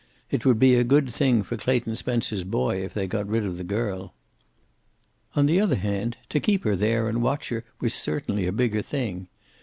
[0.31, 3.57] It would be a good thing for Clayton Spencer's boy if they got rid of
[3.57, 4.15] the girl.
[5.35, 8.81] On the other hand, to keep her there and watch her was certainly a bigger
[8.81, 9.27] thing.